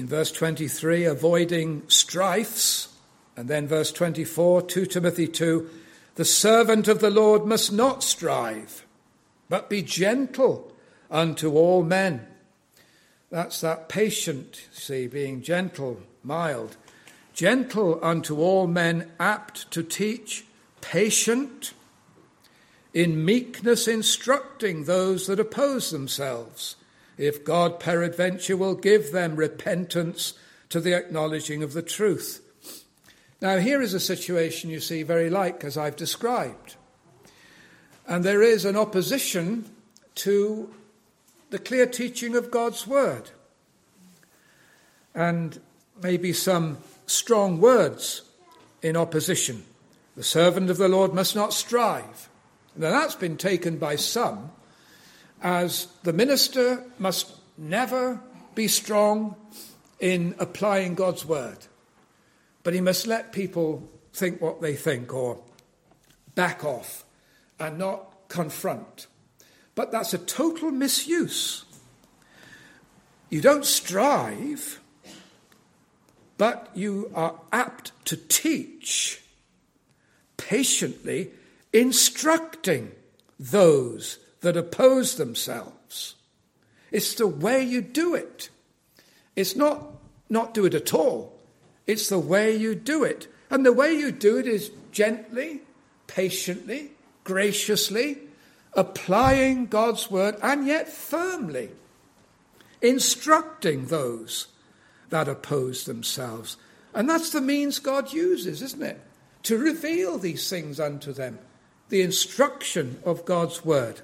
[0.00, 2.88] In verse 23, avoiding strifes,
[3.36, 5.68] and then verse 24, 2 Timothy 2,
[6.14, 8.86] the servant of the Lord must not strive,
[9.50, 10.72] but be gentle
[11.10, 12.26] unto all men.
[13.28, 16.78] That's that patient, see, being gentle, mild
[17.34, 20.46] gentle unto all men, apt to teach,
[20.80, 21.74] patient,
[22.94, 26.76] in meekness instructing those that oppose themselves,
[27.20, 30.32] if God peradventure will give them repentance
[30.70, 32.40] to the acknowledging of the truth.
[33.42, 36.76] Now, here is a situation you see very like as I've described.
[38.06, 39.66] And there is an opposition
[40.16, 40.74] to
[41.50, 43.30] the clear teaching of God's word.
[45.14, 45.60] And
[46.02, 48.22] maybe some strong words
[48.80, 49.64] in opposition.
[50.16, 52.30] The servant of the Lord must not strive.
[52.76, 54.52] Now, that's been taken by some
[55.42, 58.20] as the minister must never
[58.54, 59.36] be strong
[59.98, 61.58] in applying God's word,
[62.62, 65.40] but he must let people think what they think or
[66.34, 67.04] back off
[67.58, 69.06] and not confront.
[69.74, 71.64] But that's a total misuse.
[73.28, 74.80] You don't strive
[76.40, 79.20] but you are apt to teach,
[80.38, 81.32] patiently
[81.70, 82.92] instructing
[83.38, 86.14] those that oppose themselves.
[86.90, 88.48] It's the way you do it.
[89.36, 89.86] It's not
[90.28, 91.32] not do it at all.
[91.86, 93.26] It's the way you do it.
[93.50, 95.60] And the way you do it is gently,
[96.06, 96.92] patiently,
[97.24, 98.18] graciously,
[98.74, 101.70] applying God's word and yet firmly
[102.80, 104.46] instructing those
[105.10, 106.56] that oppose themselves.
[106.94, 109.00] And that's the means God uses, isn't it?
[109.44, 111.38] To reveal these things unto them,
[111.88, 114.00] the instruction of God's word.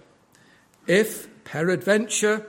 [0.87, 2.47] If, peradventure,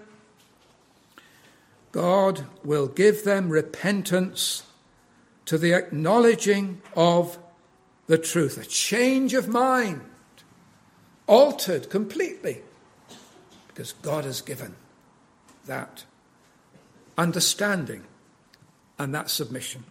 [1.92, 4.64] God will give them repentance
[5.46, 7.40] to the acknowledging of
[8.08, 10.02] the truth, a change of mind,
[11.26, 12.62] altered completely,
[13.68, 14.76] because God has given
[15.66, 16.06] that
[17.18, 18.04] understanding
[19.00, 19.84] and that submission.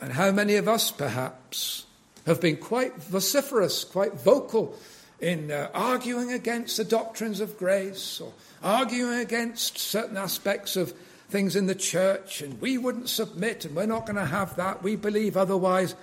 [0.00, 1.86] And how many of us, perhaps,
[2.26, 4.78] have been quite vociferous, quite vocal
[5.20, 10.92] in uh, arguing against the doctrines of grace or arguing against certain aspects of
[11.28, 14.82] things in the church, and we wouldn't submit, and we're not going to have that,
[14.82, 15.94] we believe otherwise.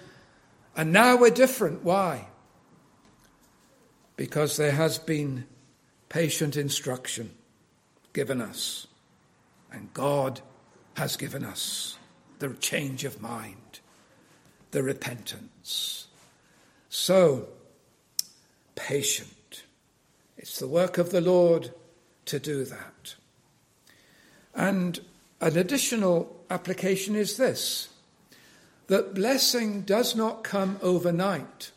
[0.75, 1.83] And now we're different.
[1.83, 2.27] Why?
[4.15, 5.45] Because there has been
[6.09, 7.31] patient instruction
[8.13, 8.87] given us
[9.71, 10.41] And God
[10.95, 11.97] has given us
[12.39, 13.79] the change of mind,
[14.71, 16.07] the repentance.
[16.89, 17.49] So,
[18.77, 19.63] patient.
[20.37, 21.71] It's the work of the Lord
[22.25, 23.15] to do that.
[24.55, 25.01] And
[25.41, 27.89] an additional application is this
[28.87, 31.71] that blessing does not come overnight.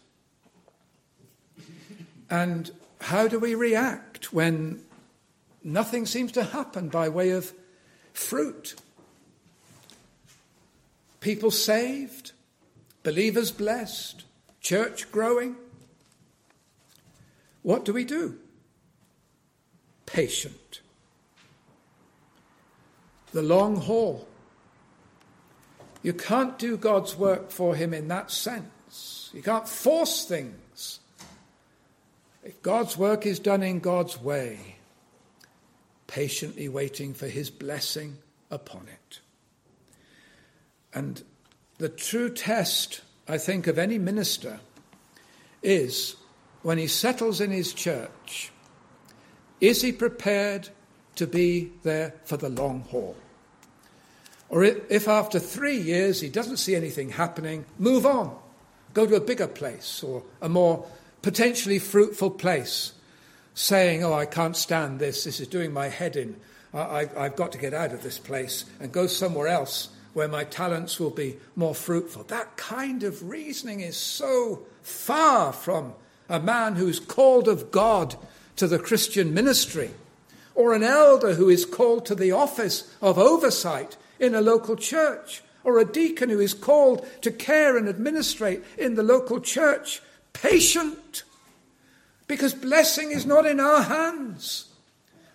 [2.30, 2.70] And
[3.00, 4.80] how do we react when
[5.64, 7.52] nothing seems to happen by way of
[8.12, 8.76] fruit?
[11.18, 12.30] People saved,
[13.02, 14.22] believers blessed,
[14.60, 15.56] church growing.
[17.62, 18.38] What do we do?
[20.06, 20.80] Patient.
[23.32, 24.26] The long haul.
[26.02, 29.30] You can't do God's work for him in that sense.
[29.34, 31.00] You can't force things.
[32.42, 34.76] If God's work is done in God's way,
[36.06, 38.16] patiently waiting for his blessing
[38.50, 39.20] upon it.
[40.92, 41.22] And
[41.78, 44.60] the true test, I think, of any minister
[45.62, 46.16] is
[46.62, 48.50] when he settles in his church,
[49.60, 50.68] is he prepared
[51.16, 53.16] to be there for the long haul?
[54.48, 58.36] Or if after three years he doesn't see anything happening, move on.
[58.94, 60.84] Go to a bigger place or a more
[61.22, 62.92] potentially fruitful place,
[63.54, 65.24] saying, Oh, I can't stand this.
[65.24, 66.36] This is doing my head in.
[66.74, 70.44] I, have got to get out of this place and go somewhere else where my
[70.44, 72.24] talents will be more fruitful.
[72.24, 75.94] That kind of reasoning is so far from
[76.30, 78.14] a man who's called of God
[78.56, 79.90] to the Christian ministry,
[80.54, 85.42] or an elder who is called to the office of oversight in a local church,
[85.64, 90.00] or a deacon who is called to care and administrate in the local church.
[90.32, 91.24] Patient,
[92.26, 94.66] because blessing is not in our hands.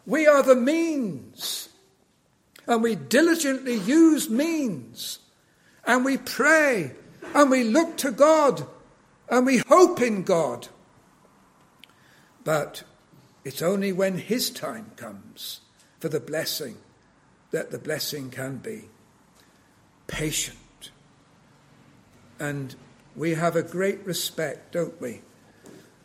[0.05, 1.69] We are the means,
[2.67, 5.19] and we diligently use means,
[5.85, 6.91] and we pray,
[7.33, 8.65] and we look to God,
[9.27, 10.69] and we hope in God.
[12.45, 12.83] But
[13.43, 15.59] it's only when His time comes
[15.99, 16.77] for the blessing
[17.51, 18.85] that the blessing can be.
[20.07, 20.91] Patient.
[22.39, 22.75] And
[23.15, 25.21] we have a great respect, don't we,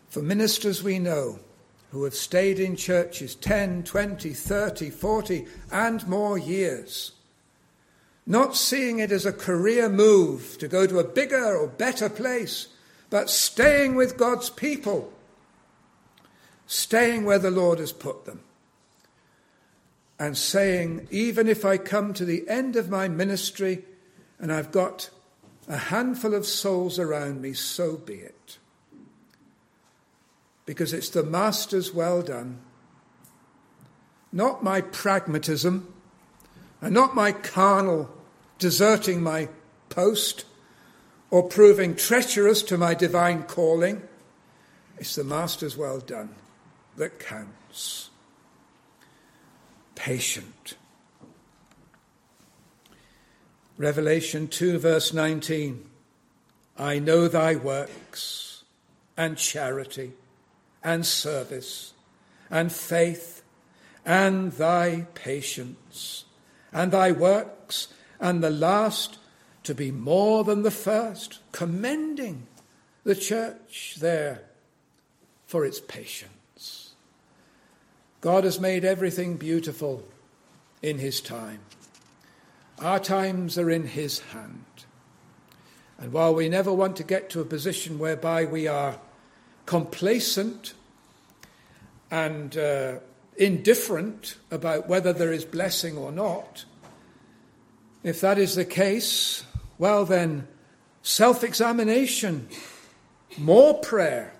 [0.08, 1.40] for ministers we know
[1.90, 7.12] who have stayed in churches 10, 20, 30, 40, and more years,
[8.26, 12.68] not seeing it as a career move to go to a bigger or better place,
[13.10, 15.12] but staying with God's people,
[16.70, 18.40] staying where the Lord has put them
[20.20, 23.82] and saying, even if I come to the end of my ministry
[24.38, 25.10] and I've got
[25.66, 28.58] a handful of souls around me, so be it.
[30.64, 32.60] Because it's the Master's well done.
[34.30, 35.92] Not my pragmatism
[36.80, 38.08] and not my carnal
[38.60, 39.48] deserting my
[39.88, 40.44] post
[41.32, 44.02] or proving treacherous to my divine calling.
[44.98, 46.36] It's the Master's well done
[46.96, 48.10] that counts
[49.94, 50.74] patient.
[53.76, 55.86] Revelation 2, verse 19
[56.76, 58.64] I know thy works,
[59.16, 60.12] and charity,
[60.82, 61.92] and service,
[62.48, 63.42] and faith,
[64.06, 66.24] and thy patience,
[66.72, 67.88] and thy works,
[68.18, 69.18] and the last
[69.64, 72.46] to be more than the first, commending
[73.04, 74.42] the church there
[75.46, 76.39] for its patience.
[78.20, 80.02] God has made everything beautiful
[80.82, 81.60] in His time.
[82.78, 84.64] Our times are in His hand.
[85.98, 88.98] And while we never want to get to a position whereby we are
[89.66, 90.74] complacent
[92.10, 92.98] and uh,
[93.36, 96.64] indifferent about whether there is blessing or not,
[98.02, 99.44] if that is the case,
[99.78, 100.46] well then,
[101.02, 102.48] self examination,
[103.38, 104.34] more prayer.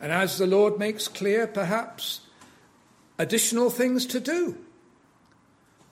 [0.00, 2.20] And as the Lord makes clear, perhaps
[3.20, 4.56] additional things to do.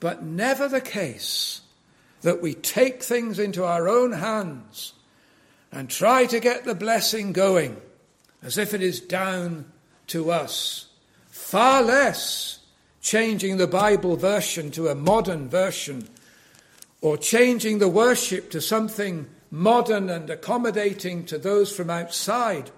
[0.01, 1.61] But never the case
[2.23, 4.95] that we take things into our own hands
[5.71, 7.77] and try to get the blessing going
[8.43, 9.71] as if it is down
[10.07, 10.87] to us.
[11.29, 12.61] Far less
[13.03, 16.09] changing the Bible version to a modern version
[17.03, 22.71] or changing the worship to something modern and accommodating to those from outside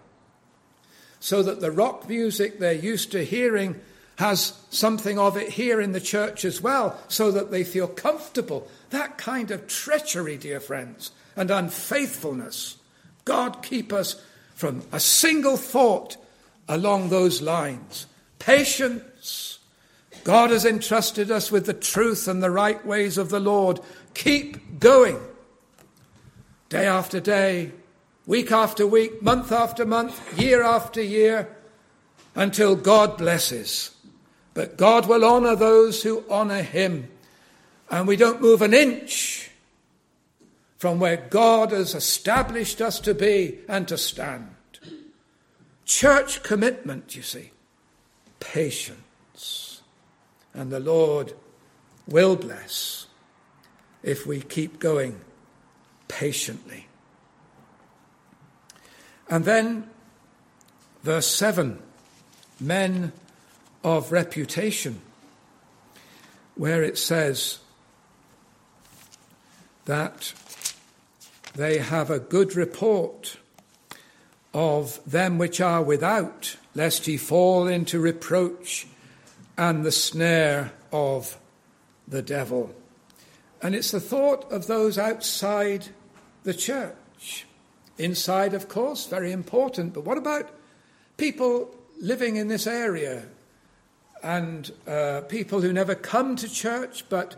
[1.21, 3.81] so that the rock music they're used to hearing
[4.21, 8.69] has something of it here in the church as well, so that they feel comfortable.
[8.91, 12.77] That kind of treachery, dear friends, and unfaithfulness.
[13.25, 14.23] God keep us
[14.55, 16.19] from a single thought
[16.69, 18.07] along those lines.
[18.39, 19.59] Patience,
[20.23, 23.81] God has entrusted us with the truth and the right ways of the Lord.
[24.13, 25.19] Keep going.
[26.69, 27.73] Day after day,
[28.27, 31.49] week after week, month after month, year after year,
[32.35, 33.97] until God blesses.
[34.55, 37.09] But God will honour those who honour Him.
[37.91, 39.51] And we don't move an inch
[40.79, 44.49] from where God has established us to be and to stand.
[45.85, 47.51] Church commitment, you see,
[48.39, 49.83] patience.
[50.55, 51.35] And the Lord
[52.07, 53.07] will bless
[54.03, 55.21] if we keep going
[56.09, 56.87] patiently.
[59.29, 59.89] And then,
[61.03, 61.79] verse 7
[62.59, 63.13] men
[63.83, 65.01] of reputation,
[66.55, 67.59] where it says
[69.87, 70.33] that
[71.55, 73.39] they have a good report
[74.53, 78.87] of them which are without, lest he fall into reproach
[79.57, 81.39] and the snare of
[82.09, 82.75] the devil.
[83.63, 85.89] And it's the thought of those outside
[86.45, 87.47] the church.
[87.99, 90.51] Inside, of course, very important, but what about
[91.17, 93.25] people living in this area
[94.23, 97.37] and uh, people who never come to church but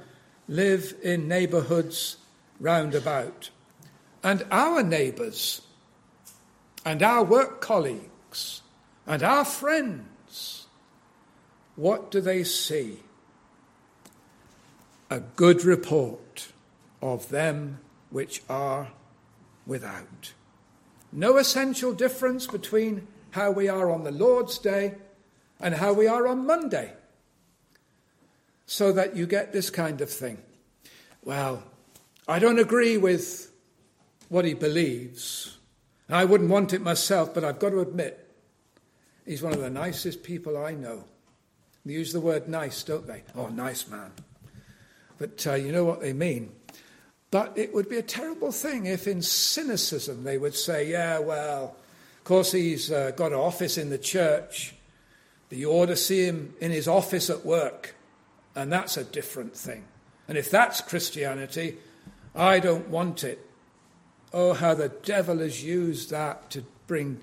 [0.49, 2.17] live in neighbourhoods
[2.61, 3.51] round about?
[4.23, 5.63] And our neighbours
[6.85, 8.63] and our work colleagues
[9.07, 10.67] and our friends,
[11.77, 12.99] what do they see?
[15.11, 16.49] A good report
[17.01, 17.81] of them
[18.11, 18.93] which are
[19.67, 20.33] without.
[21.13, 24.95] No essential difference between how we are on the Lord's Day
[25.63, 26.93] and how we are on Monday.
[28.67, 30.39] So that you get this kind of thing.
[31.25, 31.63] Well,
[32.27, 33.51] I don't agree with
[34.29, 35.59] what he believes.
[36.09, 38.29] I wouldn't want it myself, but I've got to admit,
[39.25, 41.05] he's one of the nicest people I know.
[41.85, 43.23] They use the word nice, don't they?
[43.35, 44.13] Oh, nice man.
[45.19, 46.53] But uh, you know what they mean.
[47.31, 51.77] But it would be a terrible thing if, in cynicism, they would say, yeah, well,
[52.19, 54.75] of course, he's uh, got an office in the church,
[55.57, 57.95] you ought to see him in his office at work,
[58.55, 59.85] and that's a different thing.
[60.29, 61.77] And if that's Christianity,
[62.35, 63.47] I don't want it.
[64.33, 67.21] Oh, how the devil has used that to bring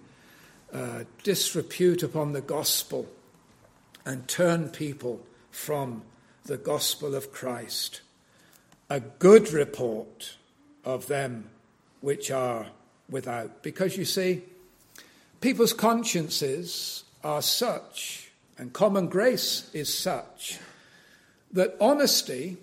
[0.71, 3.07] uh, disrepute upon the gospel
[4.05, 6.03] and turn people from
[6.45, 8.01] the gospel of Christ
[8.89, 10.37] a good report
[10.83, 11.49] of them
[12.01, 12.67] which are
[13.09, 13.61] without.
[13.61, 14.41] Because you see,
[15.41, 20.59] people's consciences are such, and common grace is such,
[21.51, 22.57] that honesty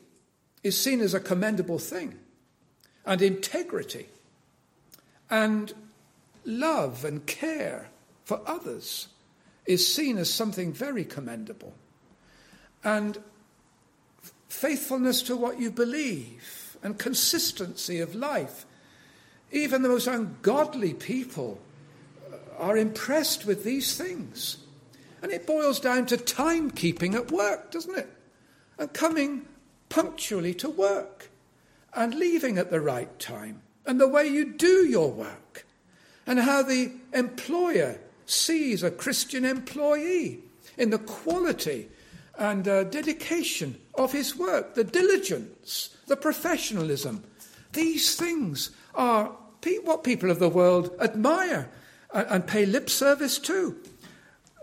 [0.62, 2.18] is seen as a commendable thing,
[3.04, 4.07] and integrity,
[5.30, 5.72] and
[6.44, 7.88] love and care
[8.24, 9.09] for others
[9.66, 11.74] is seen as something very commendable.
[12.84, 13.18] And
[14.48, 18.64] faithfulness to what you believe and consistency of life.
[19.52, 21.61] Even the most ungodly people
[22.59, 24.59] are impressed with these things.
[25.22, 28.09] And it boils down to timekeeping at work, doesn't it?
[28.78, 29.46] And coming
[29.88, 31.30] punctually to work
[31.94, 35.64] and leaving at the right time and the way you do your work
[36.26, 40.40] and how the employer sees a Christian employee
[40.76, 41.88] in the quality
[42.38, 47.24] and uh, dedication of his work, the diligence, the professionalism.
[47.72, 49.32] These things are
[49.82, 51.68] what people of the world admire
[52.16, 53.76] and, and pay lip service to.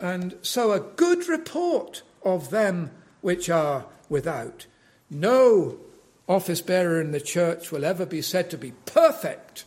[0.02, 2.92] And so, a good report of them
[3.22, 4.66] which are without.
[5.10, 5.78] No
[6.28, 9.66] office bearer in the church will ever be said to be perfect,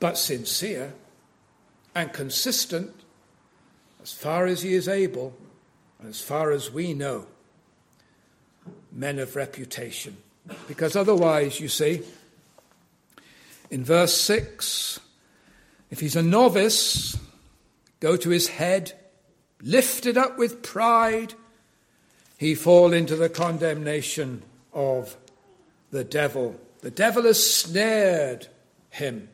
[0.00, 0.94] but sincere
[1.94, 2.92] and consistent
[4.02, 5.36] as far as he is able
[6.00, 7.26] and as far as we know,
[8.90, 10.16] men of reputation.
[10.66, 12.02] Because otherwise, you see,
[13.70, 14.98] in verse 6,
[15.92, 17.18] if he's a novice,
[18.00, 18.94] go to his head,
[19.60, 21.34] lifted up with pride,
[22.38, 25.18] he fall into the condemnation of
[25.90, 26.58] the devil.
[26.80, 28.48] The devil has snared
[28.88, 29.28] him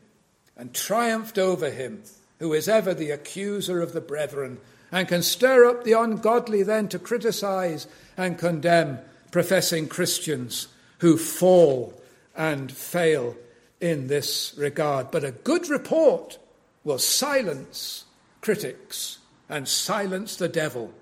[0.57, 2.03] and triumphed over him,
[2.39, 4.59] who is ever the accuser of the brethren
[4.91, 7.87] and can stir up the ungodly then to criticize
[8.17, 8.99] and condemn
[9.31, 11.93] professing Christians who fall
[12.35, 13.37] and fail
[13.79, 15.09] in this regard.
[15.09, 16.37] But a good report
[16.83, 18.05] will silence
[18.41, 20.93] critics and silence the devil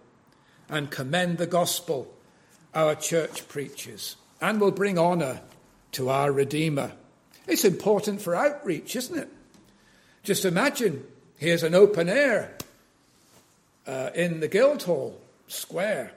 [0.69, 2.13] and commend the gospel
[2.73, 5.41] our church preaches and will bring honour
[5.93, 6.91] to our Redeemer.
[7.47, 9.29] It's important for outreach, isn't it?
[10.23, 11.05] Just imagine
[11.37, 12.53] here's an open air
[13.87, 15.17] uh, in the Guildhall
[15.47, 16.11] Square.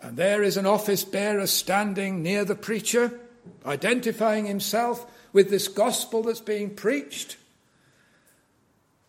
[0.00, 3.20] And there is an office bearer standing near the preacher,
[3.64, 7.36] identifying himself with this gospel that's being preached.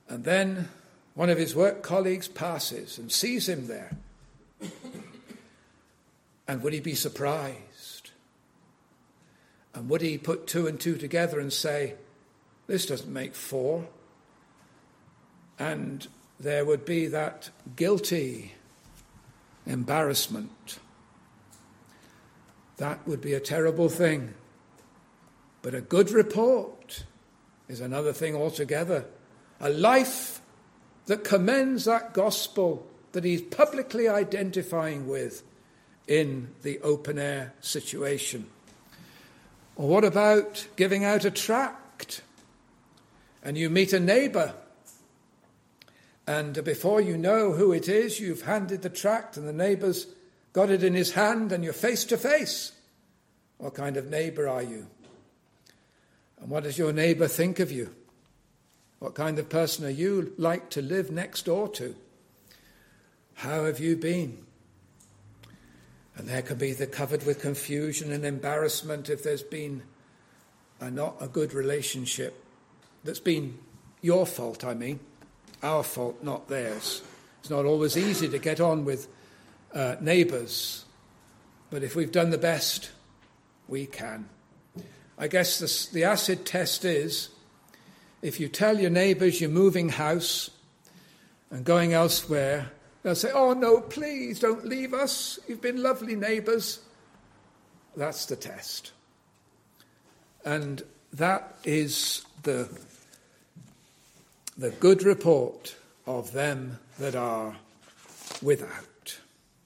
[0.10, 0.70] And then
[1.16, 3.97] one of his work colleagues passes and sees him there.
[6.47, 8.12] And would he be surprised?
[9.74, 11.95] And would he put two and two together and say,
[12.68, 13.88] This doesn't make four?
[15.58, 16.06] And
[16.39, 18.54] there would be that guilty
[19.66, 20.80] embarrassment.
[22.78, 24.34] That would be a terrible thing.
[25.62, 27.06] But a good report
[27.70, 29.06] is another thing altogether.
[29.64, 30.41] A life
[31.05, 35.41] that commends that gospel that he's publicly identifying with
[36.05, 38.45] in the open air situation.
[39.78, 42.24] Or what about giving out a tract?
[43.41, 44.53] And you meet a neighbour,
[46.28, 50.07] and before you know who it is, you've handed the tract, and the neighbour's
[50.51, 52.74] got it in his hand, and you're face to face.
[53.59, 54.88] What kind of neighbour are you?
[56.41, 57.95] And what does your neighbour think of you?
[59.04, 61.93] What kind of person are you like to live next door to?
[63.34, 64.45] How have you been?
[66.16, 69.84] And there can be the covered with confusion and embarrassment if there's been
[70.80, 72.45] a not a good relationship
[73.04, 73.58] that's been
[74.01, 75.01] your fault, I mean,
[75.62, 77.01] our fault, not theirs.
[77.41, 79.10] It's not always easy to get on with
[79.74, 80.86] uh, neighbours,
[81.70, 82.89] but if we've done the best,
[83.68, 84.30] we can.
[85.18, 87.32] I guess the acid test is
[88.24, 90.49] if you tell your neighbours you're moving house
[91.51, 92.71] and going elsewhere,
[93.03, 95.38] they'll say, Oh, no, please don't leave us.
[95.47, 96.80] You've been lovely neighbours.
[97.97, 98.93] That's the test.
[100.45, 102.69] And that is the,
[104.57, 105.76] the good report
[106.07, 107.57] of them that are
[108.41, 109.17] without,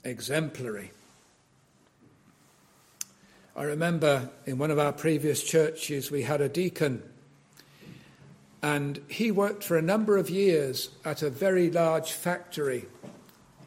[0.04, 0.92] exemplary.
[3.56, 7.04] I remember in one of our previous churches, we had a deacon
[8.62, 12.86] and he worked for a number of years at a very large factory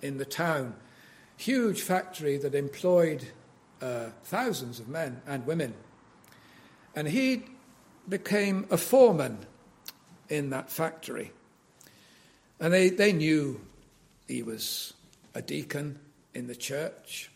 [0.02, 0.74] in the town,
[1.36, 3.28] huge factory that employed
[3.80, 5.74] uh, thousands of men and women.
[6.94, 7.44] And he
[8.08, 9.46] became a foreman
[10.28, 11.32] in that factory.
[12.58, 13.60] And they, they knew
[14.26, 14.92] he was
[15.34, 15.98] a deacon
[16.34, 17.30] in the church.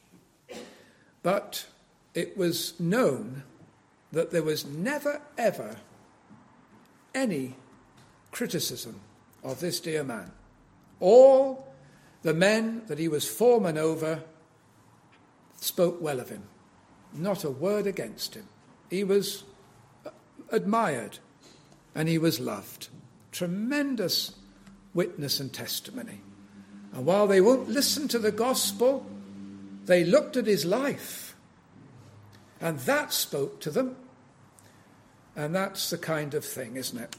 [1.23, 1.67] But
[2.15, 3.45] it was known
[4.13, 5.77] that there was never, ever
[7.15, 7.55] any
[8.31, 9.01] criticism
[9.43, 10.33] of this dear man.
[11.01, 11.69] All
[12.23, 14.23] the men that he was foreman over
[15.57, 16.43] spoke well of him,
[17.13, 18.49] not a word against him.
[18.91, 19.45] He was
[20.05, 20.11] uh,
[20.51, 21.19] admired
[21.95, 22.89] and he was loved.
[23.33, 24.33] Tremendous
[24.95, 26.21] witness and testimony.
[26.93, 29.05] And while they won't listen to the gospel,
[29.87, 31.37] they looked at his life.
[32.61, 33.97] And that spoke to them.
[35.37, 37.17] And that's the kind of thing, isn't it?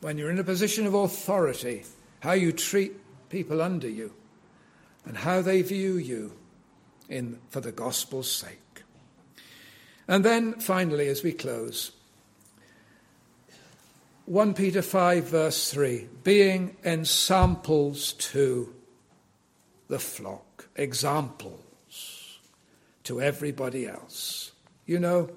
[0.00, 1.84] When you're in a position of authority,
[2.20, 2.92] how you treat
[3.30, 4.12] people under you
[5.04, 6.32] and how they view you
[7.08, 8.82] in, for the gospel's sake.
[10.06, 11.92] And then finally, as we close,
[14.26, 18.74] 1 Peter 5, verse 3 being ensamples to
[19.88, 22.38] the flock, examples
[23.04, 24.52] to everybody else.
[24.84, 25.30] You know,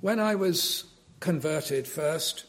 [0.00, 0.84] when I was
[1.20, 2.46] converted first,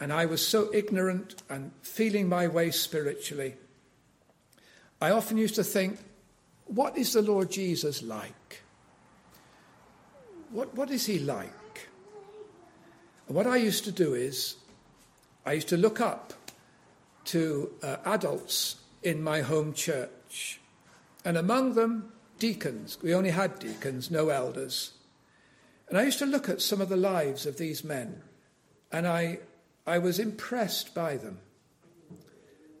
[0.00, 3.54] and I was so ignorant and feeling my way spiritually,
[5.00, 5.98] I often used to think,
[6.66, 8.62] what is the Lord Jesus like?
[10.50, 11.88] What, what is he like?
[13.26, 14.56] And what I used to do is,
[15.44, 16.32] I used to look up
[17.26, 20.60] to uh, adults in my home church,
[21.24, 22.98] and among them, deacons.
[23.02, 24.92] We only had deacons, no elders.
[25.92, 28.22] And I used to look at some of the lives of these men,
[28.90, 29.40] and I,
[29.86, 31.40] I was impressed by them.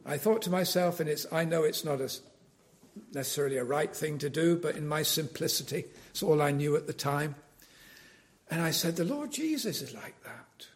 [0.06, 2.10] I thought to myself, and it's, I know it's not a,
[3.12, 6.86] necessarily a right thing to do, but in my simplicity, it's all I knew at
[6.86, 7.34] the time.
[8.50, 10.68] And I said, The Lord Jesus is like that.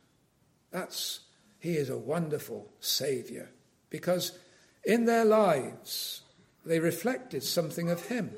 [0.71, 1.21] That's,
[1.59, 3.49] He is a wonderful Saviour
[3.89, 4.39] because
[4.85, 6.21] in their lives
[6.67, 8.33] they reflected something of Him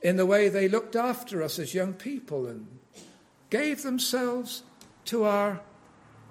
[0.00, 2.77] in the way they looked after us as young people and
[3.50, 4.62] gave themselves
[5.06, 5.60] to our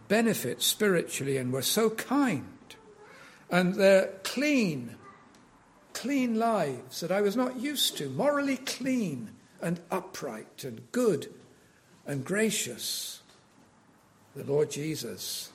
[0.07, 2.45] benefit spiritually and were so kind.
[3.49, 4.95] And their clean,
[5.93, 11.34] clean lives that I was not used to, morally clean and upright and good
[12.05, 13.22] and gracious.
[14.36, 15.51] The Lord Jesus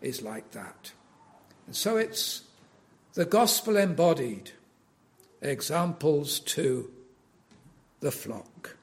[0.00, 0.92] is like that.
[1.66, 2.42] And so it's
[3.14, 4.52] the gospel embodied
[5.40, 6.90] examples to
[8.00, 8.76] the flock.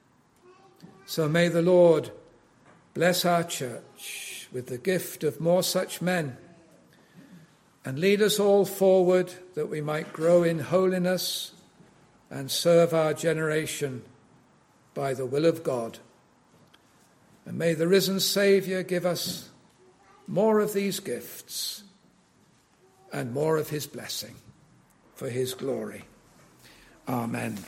[1.06, 2.12] So may the Lord
[2.94, 6.38] bless our church with the gift of more such men
[7.86, 11.52] and lead us all forward that we might grow in holiness
[12.30, 14.04] and serve our generation
[14.94, 16.00] by the will of God.
[17.46, 19.50] And may the risen Saviour give us
[20.28, 21.84] more of these gifts
[23.12, 24.36] and more of his blessing
[25.16, 26.06] for his glory.
[27.08, 27.60] Amen.